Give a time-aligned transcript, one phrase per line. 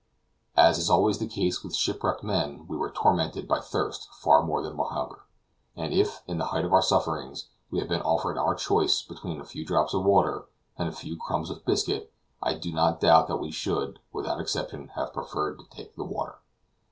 [0.57, 4.63] As is always the case with shipwrecked men, we were tormented by thirst far more
[4.63, 5.25] than by hunger;
[5.75, 9.39] and if, in the height of our sufferings, we had been offered our choice between
[9.39, 12.11] a few drops of water and a few crumbs of biscuit,
[12.41, 16.39] I do not doubt that we should, without exception, have preferred to take the water.